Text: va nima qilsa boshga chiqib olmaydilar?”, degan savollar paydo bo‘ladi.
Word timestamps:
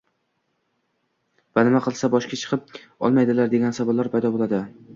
va 1.59 1.65
nima 1.67 1.83
qilsa 1.87 2.11
boshga 2.15 2.41
chiqib 2.45 2.75
olmaydilar?”, 3.09 3.55
degan 3.55 3.79
savollar 3.81 4.13
paydo 4.17 4.37
bo‘ladi. 4.39 4.65